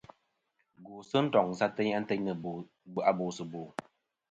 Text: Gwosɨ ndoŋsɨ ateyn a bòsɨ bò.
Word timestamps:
Gwosɨ 0.85 1.17
ndoŋsɨ 1.25 1.63
ateyn 1.67 2.25
a 3.09 3.11
bòsɨ 3.17 3.43
bò. 3.51 3.61